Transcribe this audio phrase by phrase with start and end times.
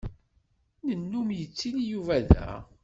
[0.87, 2.45] Nennum yettili Yuba da.